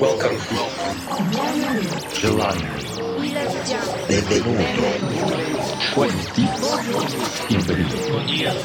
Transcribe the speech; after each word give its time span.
Welcome. 0.00 0.36
Benvenuto. 7.48 8.04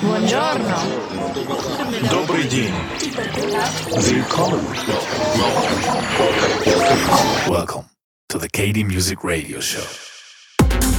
Buongiorno. 0.02 0.76
Добрый 2.10 2.48
день. 2.48 2.74
Welcome. 4.28 4.66
Welcome 7.48 7.86
to 8.30 8.40
the 8.40 8.50
KD 8.50 8.84
Music 8.84 9.24
Radio 9.24 9.60
Show. 9.60 9.84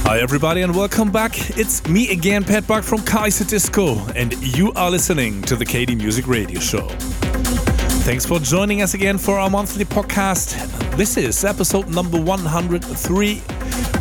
Hi, 0.05 0.19
everybody, 0.19 0.61
and 0.61 0.75
welcome 0.75 1.11
back. 1.11 1.33
It's 1.57 1.85
me 1.87 2.09
again, 2.11 2.43
Pat 2.43 2.65
Buck 2.65 2.83
from 2.83 2.99
Kaiserdisco, 2.99 4.13
and 4.15 4.33
you 4.41 4.71
are 4.73 4.89
listening 4.89 5.41
to 5.43 5.55
the 5.55 5.65
KD 5.65 5.97
Music 5.97 6.27
Radio 6.27 6.59
Show. 6.59 6.87
Thanks 8.03 8.25
for 8.25 8.39
joining 8.39 8.81
us 8.81 8.95
again 8.95 9.19
for 9.19 9.37
our 9.37 9.49
monthly 9.49 9.85
podcast. 9.85 10.57
This 10.97 11.17
is 11.17 11.45
episode 11.45 11.87
number 11.87 12.19
103. 12.19 13.41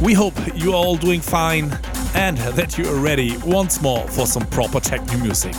We 0.00 0.14
hope 0.14 0.34
you're 0.54 0.74
all 0.74 0.96
doing 0.96 1.20
fine 1.20 1.70
and 2.14 2.38
that 2.38 2.78
you 2.78 2.88
are 2.88 2.98
ready 2.98 3.36
once 3.44 3.82
more 3.82 4.08
for 4.08 4.26
some 4.26 4.46
proper 4.46 4.80
techno 4.80 5.18
music. 5.18 5.52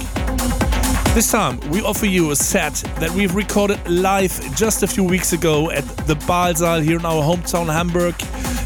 This 1.13 1.31
time, 1.31 1.59
we 1.69 1.81
offer 1.81 2.07
you 2.07 2.31
a 2.31 2.35
set 2.35 2.73
that 2.99 3.11
we've 3.11 3.35
recorded 3.35 3.79
live 3.87 4.33
just 4.55 4.81
a 4.81 4.87
few 4.87 5.03
weeks 5.03 5.33
ago 5.33 5.69
at 5.69 5.85
the 6.07 6.15
Baalsaal 6.15 6.83
here 6.83 6.97
in 6.97 7.05
our 7.05 7.21
hometown 7.21 7.71
Hamburg 7.71 8.15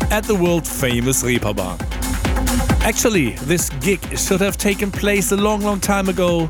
at 0.10 0.24
the 0.24 0.36
world 0.36 0.66
famous 0.66 1.22
Reeperbahn. 1.22 1.82
Actually, 2.82 3.32
this 3.44 3.70
gig 3.82 4.18
should 4.18 4.40
have 4.40 4.58
taken 4.58 4.90
place 4.90 5.34
a 5.34 5.38
long, 5.38 5.60
long 5.62 5.82
time 5.82 6.08
ago, 6.08 6.48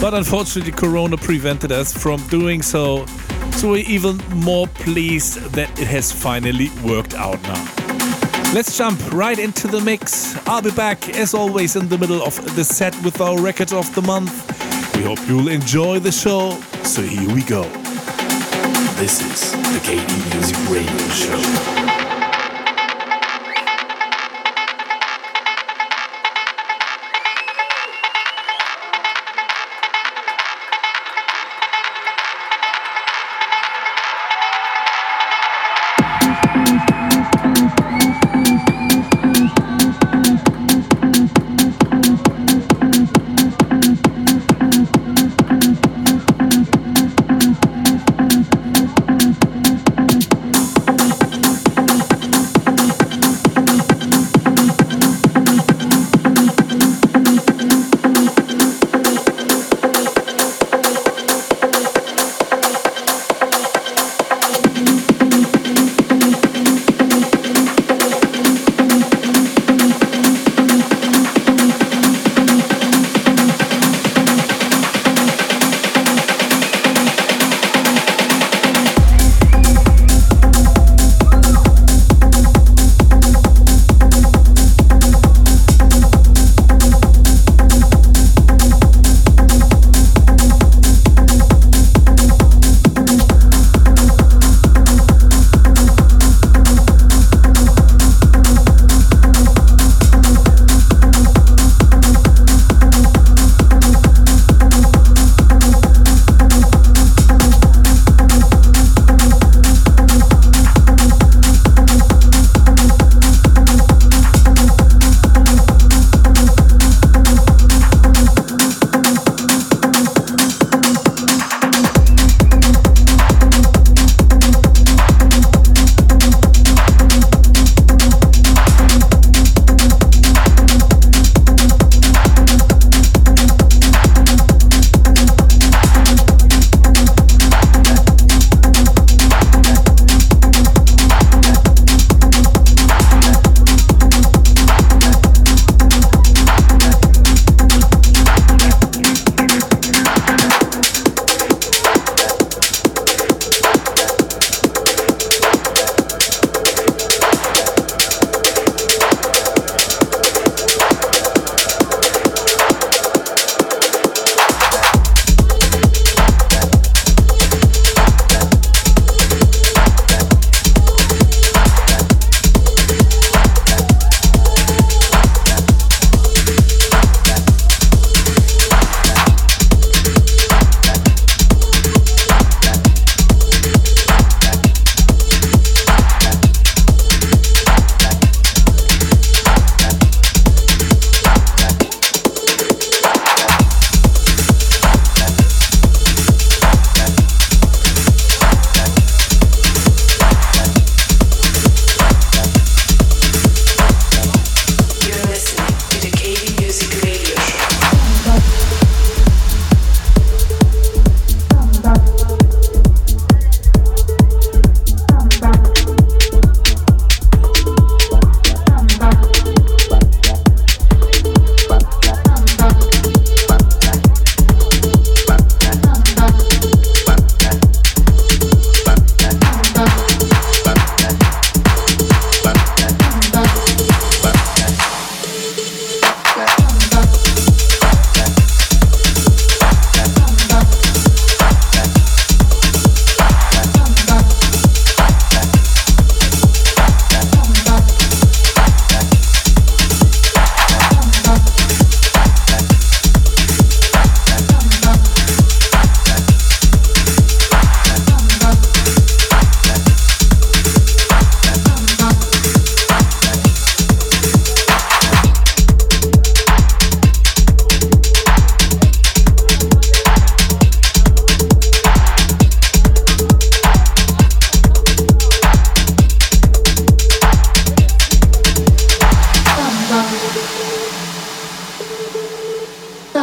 but 0.00 0.14
unfortunately, 0.14 0.72
Corona 0.72 1.16
prevented 1.16 1.72
us 1.72 1.92
from 1.92 2.20
doing 2.28 2.62
so. 2.62 3.06
So 3.52 3.70
we're 3.70 3.84
even 3.86 4.16
more 4.34 4.66
pleased 4.66 5.38
that 5.52 5.70
it 5.78 5.86
has 5.86 6.12
finally 6.12 6.70
worked 6.84 7.14
out 7.14 7.42
now. 7.42 7.64
Let's 8.52 8.76
jump 8.78 9.00
right 9.12 9.38
into 9.38 9.66
the 9.66 9.80
mix. 9.80 10.36
I'll 10.46 10.62
be 10.62 10.70
back, 10.70 11.08
as 11.08 11.34
always, 11.34 11.76
in 11.76 11.88
the 11.88 11.98
middle 11.98 12.22
of 12.22 12.34
the 12.56 12.64
set 12.64 12.94
with 13.02 13.20
our 13.20 13.40
record 13.40 13.72
of 13.72 13.92
the 13.94 14.02
month. 14.02 14.32
We 14.96 15.02
hope 15.02 15.18
you'll 15.26 15.48
enjoy 15.48 15.98
the 15.98 16.12
show. 16.12 16.52
So 16.84 17.02
here 17.02 17.34
we 17.34 17.42
go. 17.42 17.64
This 18.96 19.20
is 19.20 19.52
the 19.72 19.80
KD 19.80 20.34
Music 20.34 20.56
Radio 20.70 21.08
Show. 21.08 21.83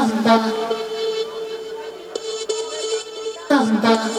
Tamba. 0.01 0.35
Tamba. 3.47 4.10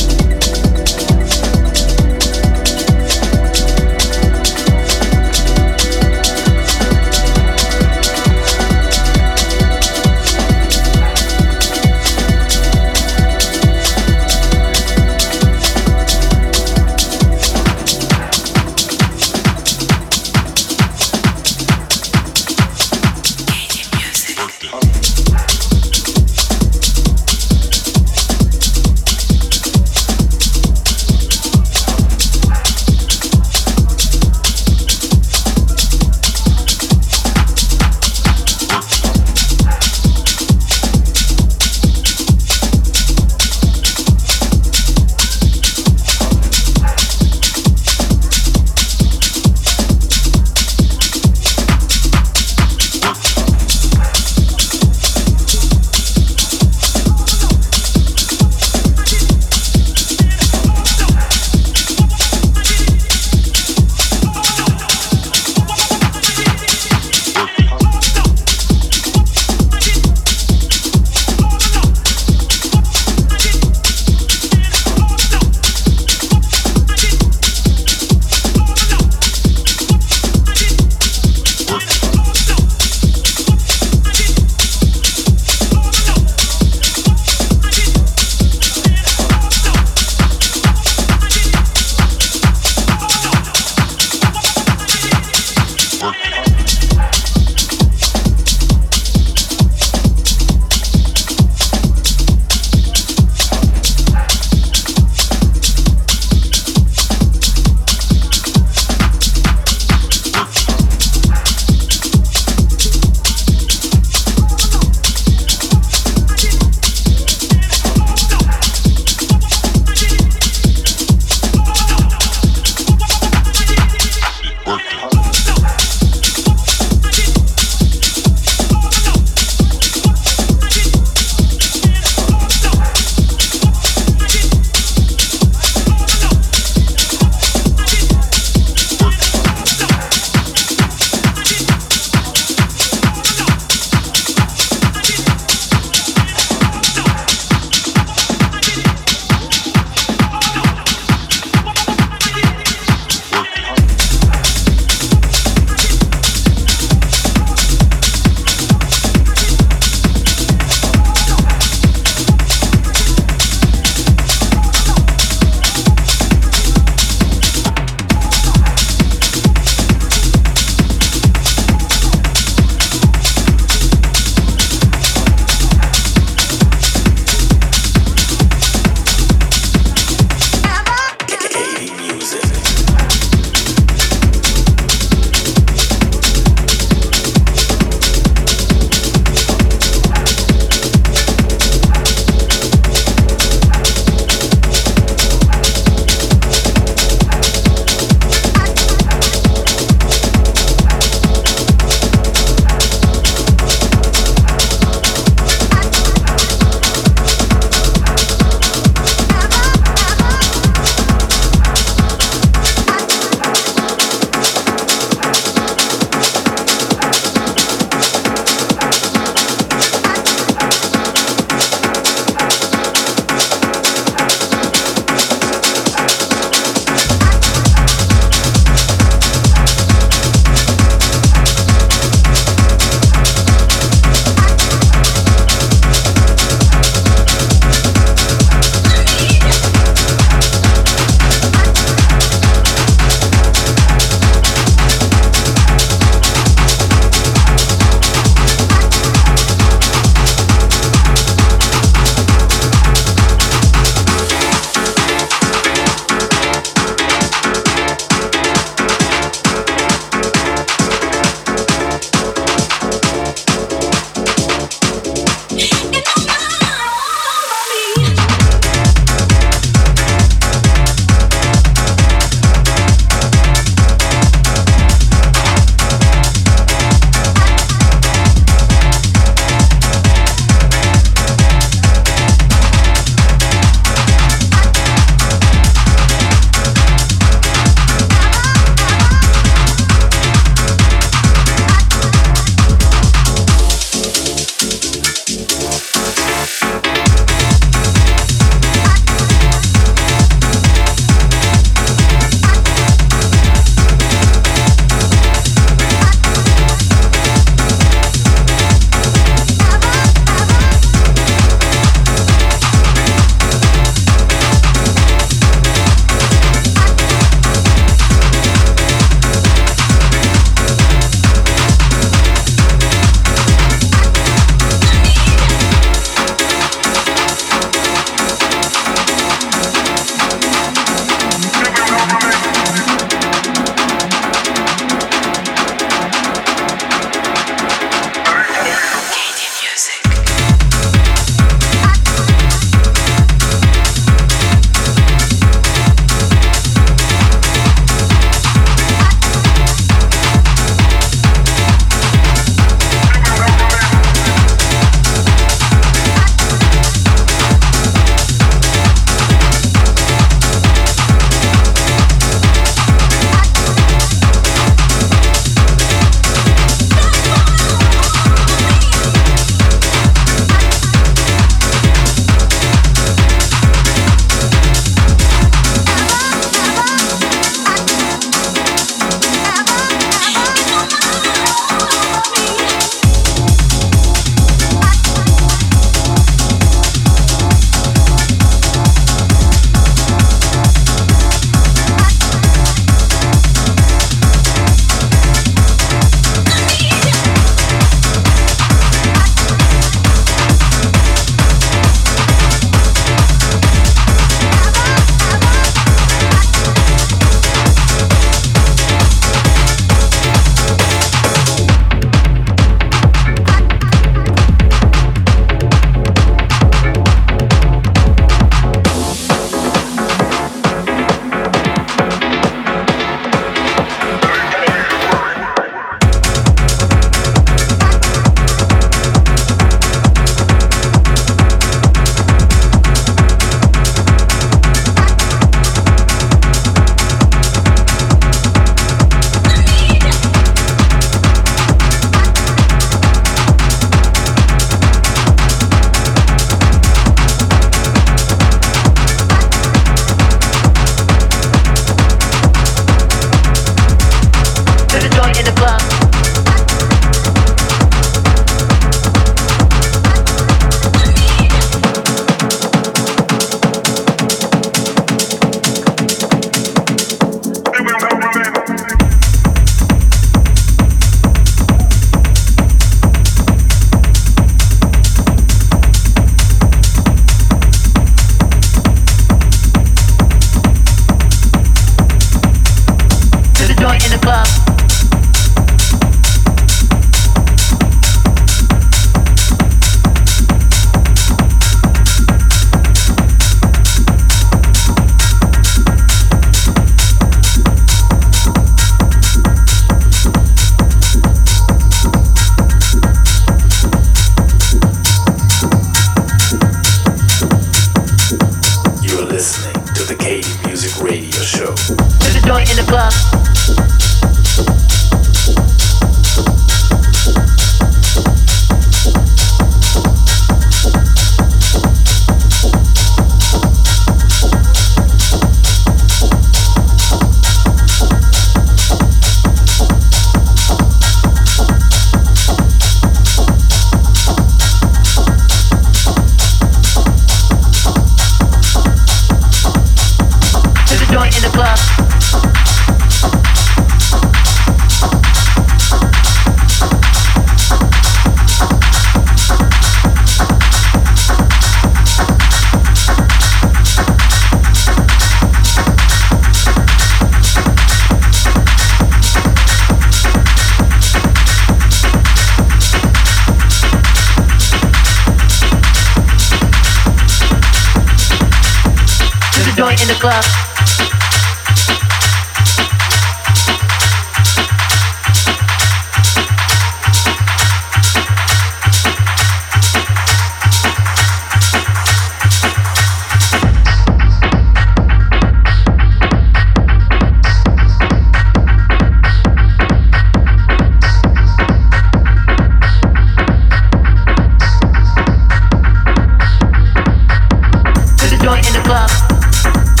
club. 598.91 600.00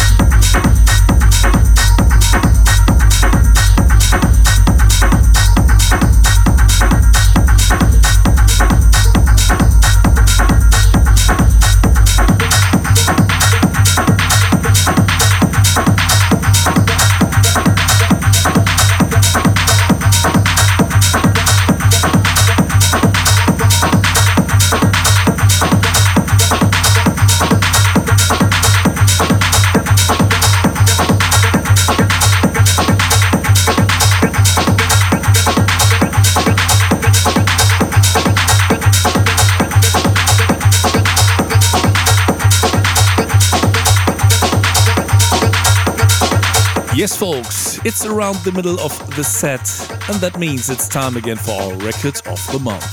Yes, 47.01 47.17
folks, 47.17 47.83
it's 47.83 48.05
around 48.05 48.35
the 48.43 48.51
middle 48.51 48.79
of 48.79 48.95
the 49.15 49.23
set, 49.23 49.67
and 50.07 50.21
that 50.21 50.37
means 50.37 50.69
it's 50.69 50.87
time 50.87 51.17
again 51.17 51.35
for 51.35 51.53
our 51.53 51.73
Record 51.77 52.21
of 52.27 52.39
the 52.51 52.59
Month. 52.59 52.85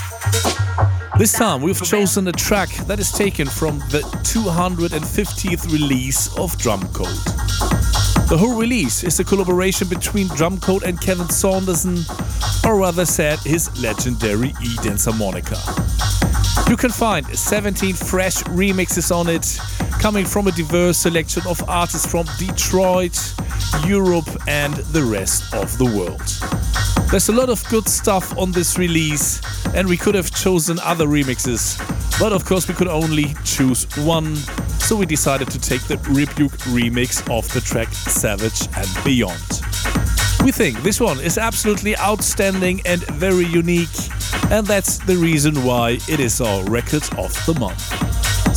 This 1.18 1.34
time 1.34 1.60
we've 1.60 1.82
chosen 1.82 2.26
a 2.26 2.32
track 2.32 2.70
that 2.86 2.98
is 2.98 3.12
taken 3.12 3.46
from 3.46 3.80
the 3.90 4.00
250th 4.24 5.70
release 5.70 6.28
of 6.38 6.56
Drumcode. 6.56 7.22
The 8.30 8.38
whole 8.38 8.58
release 8.58 9.04
is 9.04 9.20
a 9.20 9.24
collaboration 9.24 9.88
between 9.88 10.28
Drumcode 10.28 10.84
and 10.84 10.98
Kevin 10.98 11.28
Saunderson, 11.28 11.98
or 12.64 12.78
rather 12.78 13.04
said, 13.04 13.40
his 13.40 13.68
legendary 13.82 14.54
E 14.64 14.76
Dancer 14.82 15.12
moniker. 15.12 15.58
You 16.66 16.78
can 16.78 16.90
find 16.90 17.26
17 17.26 17.94
fresh 17.94 18.42
remixes 18.44 19.14
on 19.14 19.28
it, 19.28 19.60
coming 20.00 20.24
from 20.24 20.46
a 20.46 20.52
diverse 20.52 20.96
selection 20.96 21.42
of 21.46 21.62
artists 21.68 22.10
from 22.10 22.24
Detroit, 22.38 23.34
Europe, 23.86 24.28
and 24.46 24.74
the 24.92 25.02
rest 25.02 25.54
of 25.54 25.76
the 25.78 25.84
world. 25.84 26.22
There's 27.10 27.28
a 27.28 27.32
lot 27.32 27.48
of 27.48 27.66
good 27.68 27.88
stuff 27.88 28.36
on 28.36 28.52
this 28.52 28.78
release, 28.78 29.40
and 29.74 29.88
we 29.88 29.96
could 29.96 30.14
have 30.14 30.30
chosen 30.30 30.78
other 30.80 31.06
remixes, 31.06 31.78
but 32.18 32.32
of 32.32 32.44
course, 32.44 32.68
we 32.68 32.74
could 32.74 32.88
only 32.88 33.34
choose 33.44 33.84
one, 33.98 34.36
so 34.78 34.96
we 34.96 35.06
decided 35.06 35.50
to 35.50 35.58
take 35.58 35.82
the 35.82 35.96
Rebuke 36.08 36.58
remix 36.68 37.22
of 37.30 37.50
the 37.52 37.60
track 37.60 37.88
Savage 37.92 38.68
and 38.76 39.04
Beyond. 39.04 39.62
We 40.44 40.52
think 40.52 40.82
this 40.82 41.00
one 41.00 41.20
is 41.20 41.38
absolutely 41.38 41.96
outstanding 41.98 42.80
and 42.86 43.02
very 43.06 43.46
unique, 43.46 43.88
and 44.50 44.66
that's 44.66 44.98
the 44.98 45.16
reason 45.16 45.64
why 45.64 45.98
it 46.08 46.20
is 46.20 46.40
our 46.40 46.62
record 46.64 47.02
of 47.18 47.34
the 47.46 47.56
month. 47.58 47.97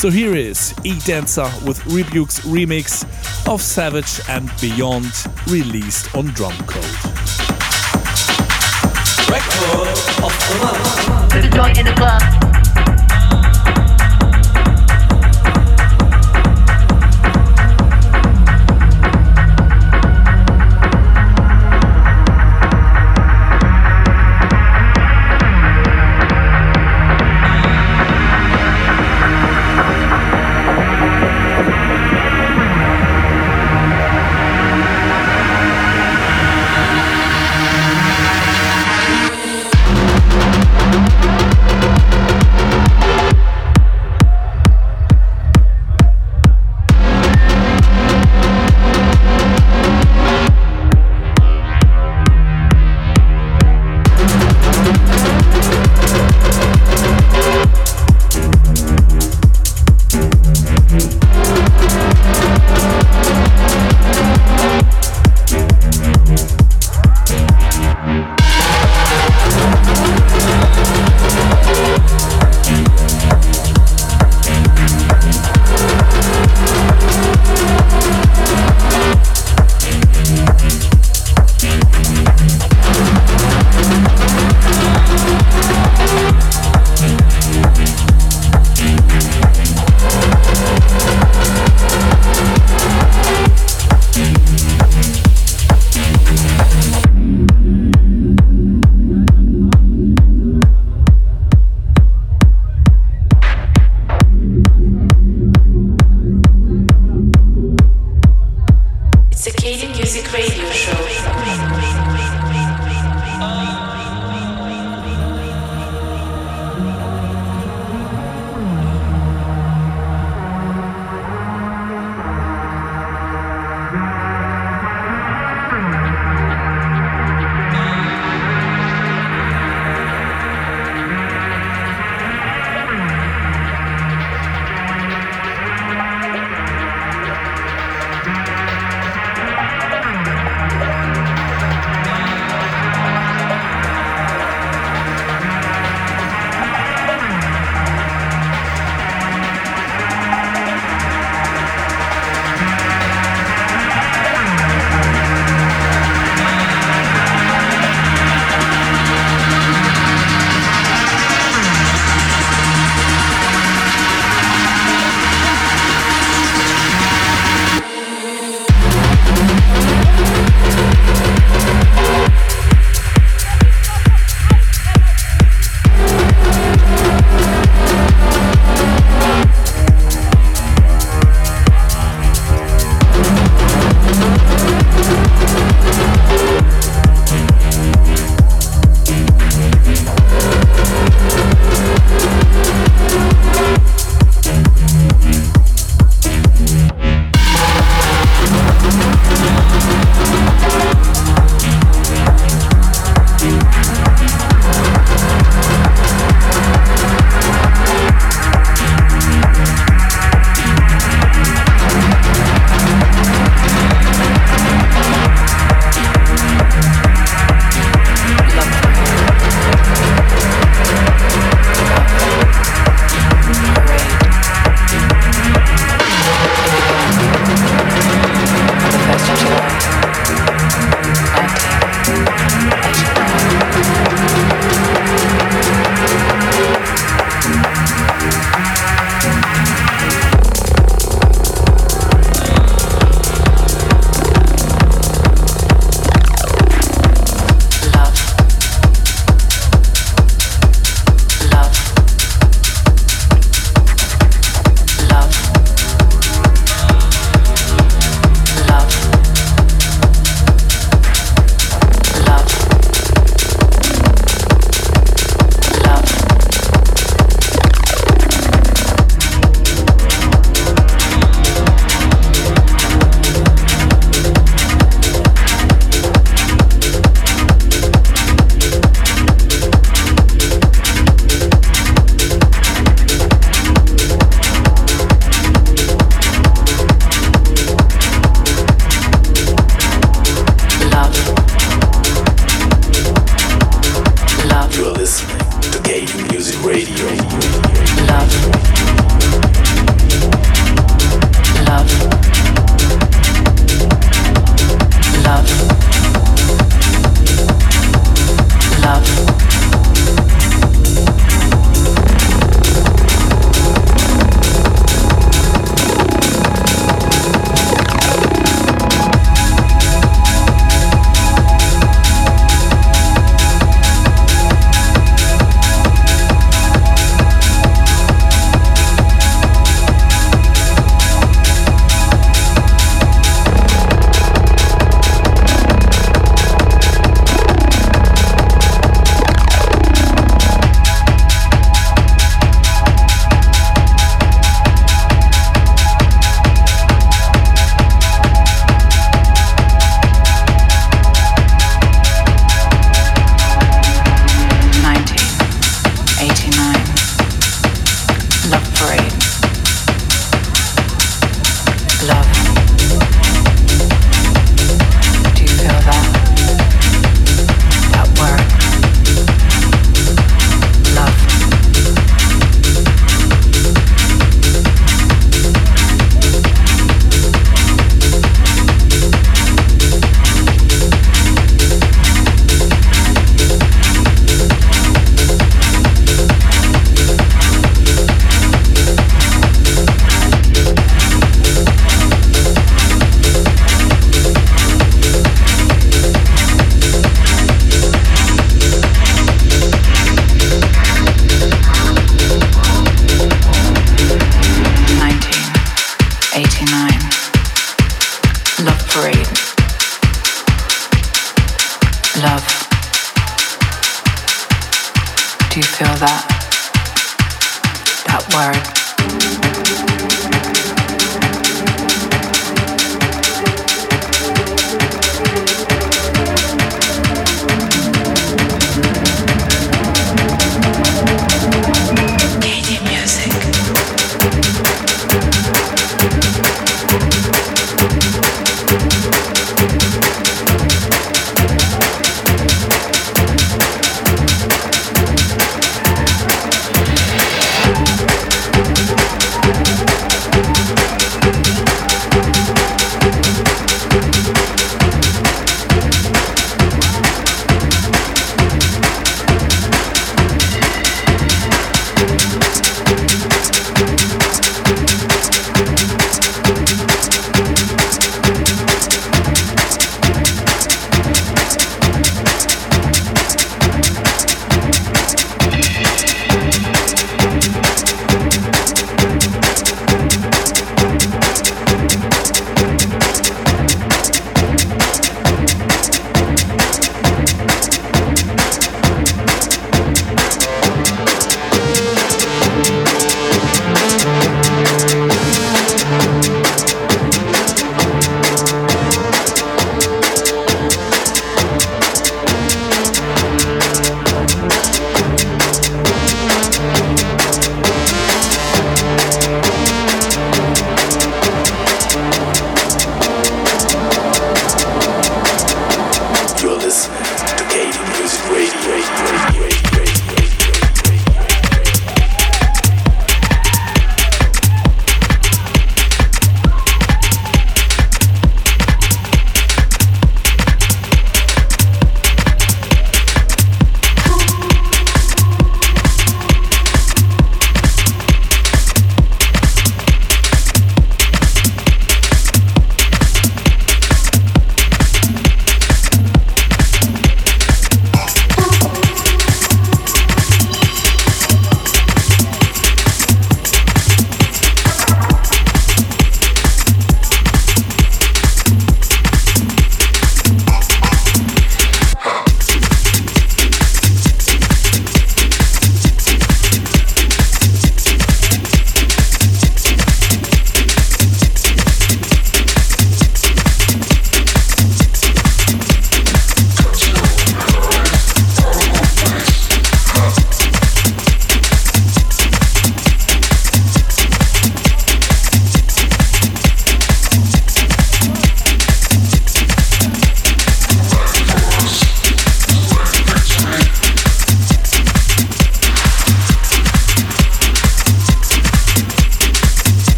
So 0.00 0.08
here 0.08 0.34
is 0.34 0.72
E 0.82 0.98
Dancer 1.00 1.46
with 1.66 1.84
Rebuke's 1.84 2.40
remix 2.40 3.04
of 3.46 3.60
Savage 3.60 4.18
and 4.30 4.50
Beyond, 4.58 5.12
released 5.46 6.16
on 6.16 6.28
Drumcode. 6.28 7.04
Record 9.28 9.88
of 10.24 10.32
the. 11.34 11.40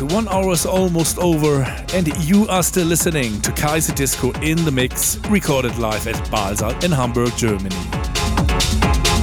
One 0.00 0.28
hour 0.28 0.52
is 0.52 0.66
almost 0.66 1.18
over, 1.18 1.62
and 1.94 2.06
you 2.24 2.46
are 2.48 2.62
still 2.62 2.86
listening 2.86 3.40
to 3.40 3.50
Kaiserdisco 3.50 4.42
in 4.42 4.62
the 4.64 4.70
Mix, 4.70 5.16
recorded 5.28 5.78
live 5.78 6.06
at 6.06 6.16
Baalsaal 6.30 6.84
in 6.84 6.92
Hamburg, 6.92 7.34
Germany. 7.36 7.74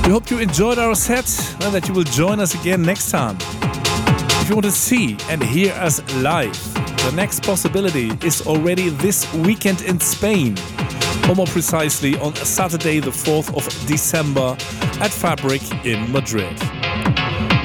We 0.03 0.11
hope 0.11 0.31
you 0.31 0.39
enjoyed 0.39 0.79
our 0.79 0.95
set 0.95 1.29
and 1.61 1.73
that 1.75 1.87
you 1.87 1.93
will 1.93 2.03
join 2.03 2.39
us 2.39 2.55
again 2.59 2.81
next 2.81 3.11
time. 3.11 3.37
If 4.41 4.49
you 4.49 4.55
want 4.55 4.65
to 4.65 4.71
see 4.71 5.15
and 5.29 5.43
hear 5.43 5.73
us 5.73 6.01
live, 6.15 6.57
the 6.73 7.13
next 7.15 7.43
possibility 7.43 8.11
is 8.25 8.45
already 8.47 8.89
this 8.89 9.31
weekend 9.33 9.83
in 9.83 9.99
Spain, 9.99 10.57
or 11.29 11.35
more 11.35 11.47
precisely 11.47 12.17
on 12.17 12.35
Saturday, 12.35 12.99
the 12.99 13.11
4th 13.11 13.55
of 13.55 13.87
December 13.87 14.57
at 14.99 15.11
Fabrik 15.11 15.85
in 15.85 16.11
Madrid. 16.11 16.82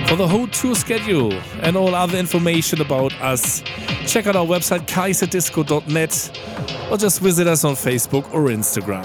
For 0.08 0.16
the 0.16 0.26
whole 0.26 0.46
tour 0.46 0.74
schedule 0.74 1.34
and 1.60 1.76
all 1.76 1.94
other 1.94 2.16
information 2.16 2.80
about 2.80 3.12
us, 3.20 3.60
check 4.06 4.26
out 4.26 4.36
our 4.36 4.46
website 4.46 4.86
kaiserdisco.net 4.86 6.90
or 6.90 6.96
just 6.96 7.20
visit 7.20 7.46
us 7.46 7.62
on 7.62 7.74
Facebook 7.74 8.24
or 8.32 8.44
Instagram. 8.44 9.04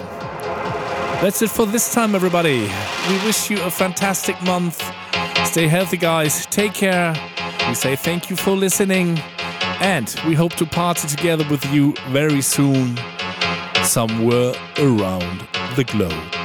That's 1.21 1.41
it 1.41 1.49
for 1.49 1.65
this 1.65 1.93
time, 1.93 2.15
everybody. 2.15 2.61
We 3.09 3.15
wish 3.25 3.49
you 3.49 3.61
a 3.63 3.69
fantastic 3.69 4.41
month. 4.43 4.81
Stay 5.45 5.67
healthy, 5.67 5.97
guys. 5.97 6.45
Take 6.45 6.73
care. 6.73 7.13
We 7.67 7.75
say 7.75 7.97
thank 7.97 8.29
you 8.29 8.37
for 8.37 8.51
listening, 8.51 9.19
and 9.81 10.15
we 10.25 10.35
hope 10.35 10.53
to 10.53 10.65
party 10.65 11.09
together 11.09 11.45
with 11.49 11.65
you 11.73 11.93
very 12.11 12.41
soon, 12.41 12.97
somewhere 13.83 14.53
around 14.77 15.45
the 15.75 15.83
globe. 15.83 16.42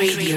Radio 0.00 0.29